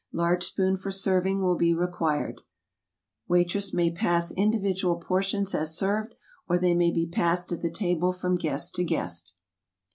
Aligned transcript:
Large 0.13 0.43
spoon 0.45 0.77
for 0.77 0.89
serving 0.89 1.43
will 1.43 1.53
be 1.55 1.75
required. 1.75 2.41
Wait 3.27 3.53
ress 3.53 3.71
may 3.71 3.91
pass 3.91 4.31
individual 4.31 4.95
portions 4.95 5.53
as 5.53 5.77
served, 5.77 6.15
or 6.49 6.57
they 6.57 6.73
may 6.73 6.89
be 6.89 7.05
passed 7.05 7.51
at 7.51 7.61
the 7.61 7.69
table 7.69 8.11
from 8.11 8.35
guest 8.35 8.73
to 8.77 8.83
guest. 8.83 9.35